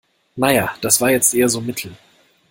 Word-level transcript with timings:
Na 0.35 0.51
ja, 0.51 0.75
das 0.81 0.99
war 0.99 1.11
jetzt 1.11 1.35
eher 1.35 1.47
so 1.47 1.61
mittel. 1.61 1.95